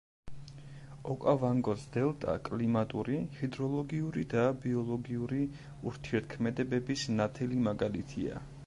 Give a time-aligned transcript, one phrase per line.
[1.15, 5.45] ოკავანგოს დელტა კლიმატური, ჰიდროლოგიური და ბიოლოგიური
[5.93, 8.47] ურთიერთქმედების ნათელი მაგალითია.